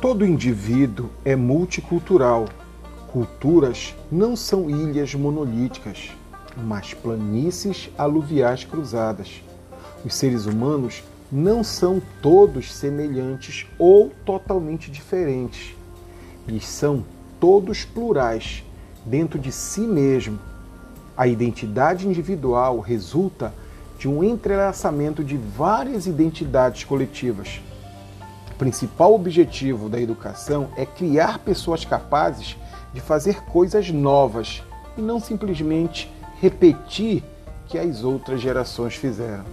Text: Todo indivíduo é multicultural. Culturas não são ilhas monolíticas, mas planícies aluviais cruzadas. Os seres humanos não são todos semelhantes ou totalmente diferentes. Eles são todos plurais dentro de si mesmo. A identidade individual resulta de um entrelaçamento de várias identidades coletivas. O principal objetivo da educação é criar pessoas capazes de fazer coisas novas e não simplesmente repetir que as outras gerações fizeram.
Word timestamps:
Todo 0.00 0.24
indivíduo 0.24 1.10
é 1.24 1.34
multicultural. 1.34 2.48
Culturas 3.10 3.96
não 4.12 4.36
são 4.36 4.70
ilhas 4.70 5.12
monolíticas, 5.12 6.10
mas 6.56 6.94
planícies 6.94 7.90
aluviais 7.98 8.62
cruzadas. 8.62 9.42
Os 10.04 10.14
seres 10.14 10.46
humanos 10.46 11.02
não 11.32 11.64
são 11.64 12.00
todos 12.22 12.72
semelhantes 12.72 13.66
ou 13.76 14.12
totalmente 14.24 14.88
diferentes. 14.88 15.74
Eles 16.46 16.68
são 16.68 17.04
todos 17.40 17.84
plurais 17.84 18.62
dentro 19.04 19.36
de 19.36 19.50
si 19.50 19.80
mesmo. 19.80 20.38
A 21.16 21.26
identidade 21.26 22.06
individual 22.06 22.78
resulta 22.78 23.52
de 23.98 24.06
um 24.06 24.22
entrelaçamento 24.22 25.24
de 25.24 25.36
várias 25.36 26.06
identidades 26.06 26.84
coletivas. 26.84 27.60
O 28.58 28.66
principal 28.68 29.14
objetivo 29.14 29.88
da 29.88 30.00
educação 30.00 30.70
é 30.76 30.84
criar 30.84 31.38
pessoas 31.38 31.84
capazes 31.84 32.56
de 32.92 33.00
fazer 33.00 33.44
coisas 33.44 33.88
novas 33.88 34.64
e 34.96 35.00
não 35.00 35.20
simplesmente 35.20 36.10
repetir 36.40 37.22
que 37.68 37.78
as 37.78 38.02
outras 38.02 38.40
gerações 38.40 38.96
fizeram. 38.96 39.44